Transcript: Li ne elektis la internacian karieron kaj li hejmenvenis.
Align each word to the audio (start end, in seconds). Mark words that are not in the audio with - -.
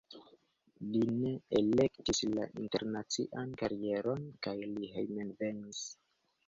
Li 0.93 1.01
ne 1.17 1.33
elektis 1.59 2.23
la 2.31 2.47
internacian 2.63 3.55
karieron 3.63 4.27
kaj 4.49 4.57
li 4.73 4.93
hejmenvenis. 4.99 5.89